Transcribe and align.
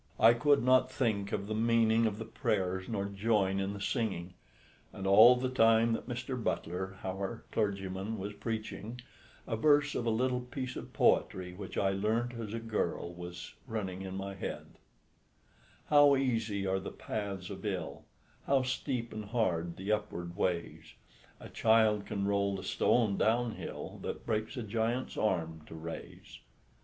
I 0.19 0.33
could 0.33 0.63
not 0.63 0.89
think 0.91 1.31
of 1.31 1.45
the 1.45 1.53
meaning 1.53 2.07
of 2.07 2.17
the 2.17 2.25
prayers 2.25 2.89
nor 2.89 3.05
join 3.05 3.59
in 3.59 3.73
the 3.73 3.79
singing: 3.79 4.33
and 4.91 5.05
all 5.05 5.35
the 5.35 5.47
time 5.47 5.93
that 5.93 6.07
Mr. 6.09 6.43
Butler, 6.43 6.97
our 7.03 7.43
clergyman, 7.51 8.17
was 8.17 8.33
preaching, 8.33 8.99
a 9.45 9.55
verse 9.55 9.93
of 9.93 10.07
a 10.07 10.09
little 10.09 10.39
piece 10.41 10.75
of 10.75 10.91
poetry 10.91 11.53
which 11.53 11.77
I 11.77 11.91
learnt 11.91 12.33
as 12.33 12.51
a 12.51 12.59
girl 12.59 13.13
was 13.13 13.53
running 13.67 14.01
in 14.01 14.15
my 14.15 14.33
head: 14.33 14.79
"How 15.89 16.15
easy 16.15 16.65
are 16.65 16.79
the 16.79 16.89
paths 16.91 17.51
of 17.51 17.63
ill; 17.63 18.05
How 18.47 18.63
steep 18.63 19.13
and 19.13 19.25
hard 19.25 19.77
the 19.77 19.91
upward 19.91 20.35
ways; 20.35 20.93
A 21.39 21.47
child 21.49 22.07
can 22.07 22.25
roll 22.25 22.55
the 22.55 22.63
stone 22.63 23.17
down 23.19 23.51
hill 23.51 23.99
That 24.01 24.25
breaks 24.25 24.57
a 24.57 24.63
giant's 24.63 25.15
arm 25.15 25.61
to 25.67 25.75
raise." 25.75 26.39